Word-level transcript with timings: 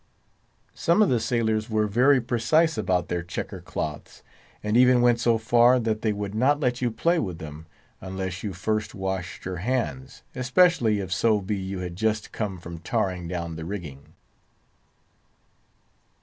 Some 0.73 1.03
of 1.03 1.09
the 1.09 1.19
sailors 1.19 1.69
were 1.69 1.85
very 1.85 2.19
precise 2.19 2.75
about 2.75 3.07
their 3.07 3.21
checker 3.21 3.61
cloths, 3.61 4.23
and 4.63 4.75
even 4.75 5.01
went 5.03 5.19
so 5.19 5.37
far 5.37 5.79
that 5.79 6.01
they 6.01 6.11
would 6.11 6.33
not 6.33 6.59
let 6.59 6.81
you 6.81 6.89
play 6.89 7.19
with 7.19 7.37
them 7.37 7.67
unless 8.01 8.41
you 8.41 8.51
first 8.51 8.95
washed 8.95 9.45
your 9.45 9.57
hands, 9.57 10.23
especially 10.33 10.99
if 10.99 11.13
so 11.13 11.39
be 11.39 11.55
you 11.55 11.81
had 11.81 11.95
just 11.95 12.31
come 12.31 12.57
from 12.57 12.79
tarring 12.79 13.27
down 13.27 13.57
the 13.57 13.63
rigging. 13.63 14.15